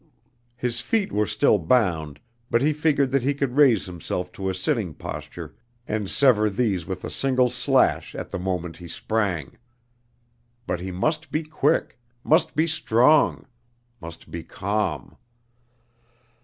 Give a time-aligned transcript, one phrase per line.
[0.55, 2.19] His feet were still bound,
[2.49, 5.53] but he figured that he could raise himself to a sitting posture
[5.87, 9.59] and sever these with a single slash at the moment he sprang.
[10.65, 13.45] But he must be quick must be strong
[14.01, 15.17] must be calm.